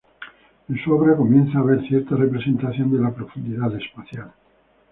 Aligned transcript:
En 0.67 0.83
su 0.83 0.91
obra 0.93 1.15
comienza 1.15 1.59
a 1.59 1.61
haber 1.61 1.87
cierta 1.87 2.15
representación 2.15 2.91
de 2.91 2.97
la 3.03 3.13
profundidad 3.13 3.71
espacial. 3.75 4.31